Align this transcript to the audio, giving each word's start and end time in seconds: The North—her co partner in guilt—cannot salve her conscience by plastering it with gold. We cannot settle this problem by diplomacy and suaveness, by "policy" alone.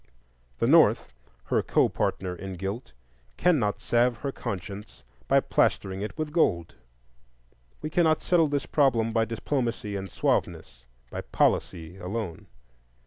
The 0.57 0.65
North—her 0.65 1.61
co 1.61 1.87
partner 1.87 2.35
in 2.35 2.55
guilt—cannot 2.55 3.81
salve 3.81 4.17
her 4.17 4.31
conscience 4.31 5.03
by 5.27 5.39
plastering 5.41 6.01
it 6.01 6.17
with 6.17 6.33
gold. 6.33 6.73
We 7.83 7.91
cannot 7.91 8.23
settle 8.23 8.47
this 8.47 8.65
problem 8.65 9.13
by 9.13 9.25
diplomacy 9.25 9.95
and 9.95 10.09
suaveness, 10.09 10.85
by 11.11 11.21
"policy" 11.21 11.97
alone. 11.99 12.47